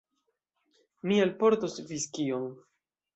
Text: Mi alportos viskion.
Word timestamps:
Mi 1.11 1.19
alportos 1.25 1.75
viskion. 1.91 2.49